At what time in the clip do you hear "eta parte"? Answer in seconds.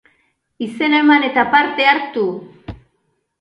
1.27-1.87